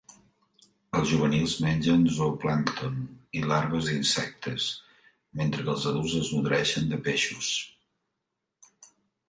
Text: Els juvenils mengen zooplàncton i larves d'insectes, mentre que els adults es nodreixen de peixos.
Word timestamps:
Els 0.99 1.09
juvenils 1.09 1.51
mengen 1.65 2.07
zooplàncton 2.19 2.95
i 3.41 3.45
larves 3.53 3.91
d'insectes, 3.91 4.67
mentre 5.43 5.69
que 5.69 5.73
els 5.77 5.87
adults 5.95 6.19
es 6.23 6.35
nodreixen 6.39 6.93
de 6.95 7.03
peixos. 7.11 7.55